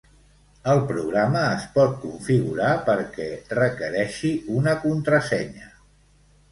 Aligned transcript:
El 0.71 0.79
programa 0.91 1.43
es 1.49 1.67
pot 1.75 1.93
configurar 2.05 2.73
perquè 2.89 3.29
requereixi 3.61 4.35
una 4.59 4.77
contrasenya. 4.89 5.73